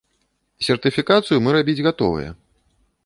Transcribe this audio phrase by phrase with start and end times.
[0.67, 2.29] Сертыфікацыю мы рабіць гатовыя.